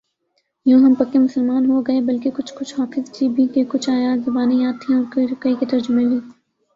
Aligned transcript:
یوں 0.65 0.79
ہم 0.79 0.93
پکے 0.93 1.19
مسلمان 1.19 1.65
ہوگئے 1.65 1.99
بلکہ 2.01 2.31
کچھ 2.31 2.53
کچھ 2.55 2.73
حافظ 2.79 3.11
جی 3.11 3.27
بھی 3.29 3.47
کہ 3.47 3.63
کچھ 3.69 3.89
آیات 3.89 4.25
زبانی 4.25 4.61
یاد 4.61 4.81
تھیں 4.81 4.95
اور 4.95 5.33
کئی 5.39 5.55
کے 5.59 5.65
ترجمے 5.65 6.07
بھی 6.07 6.19